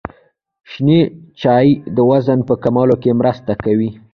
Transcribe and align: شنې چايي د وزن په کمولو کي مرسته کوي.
شنې 0.71 0.99
چايي 1.41 1.71
د 1.95 1.97
وزن 2.09 2.39
په 2.47 2.53
کمولو 2.63 2.95
کي 3.01 3.11
مرسته 3.19 3.53
کوي. 3.63 3.89